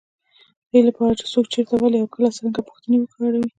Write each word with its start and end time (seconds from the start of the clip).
دې 0.71 0.79
لپاره، 0.87 1.27
څوک، 1.31 1.45
چېرته، 1.53 1.73
ولې، 1.77 1.99
کله 2.13 2.27
او 2.29 2.35
څرنګه 2.37 2.61
پوښتنې 2.67 2.97
وکاروئ. 2.99 3.45